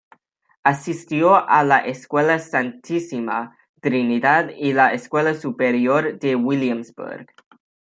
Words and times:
Asistió 0.63 1.47
a 1.47 1.63
la 1.63 1.77
Escuela 1.85 2.39
Santísima 2.39 3.55
Trinidad 3.81 4.49
y 4.57 4.73
la 4.73 4.93
Escuela 4.95 5.35
Superior 5.35 6.17
de 6.17 6.35
Williamsburg. 6.35 7.27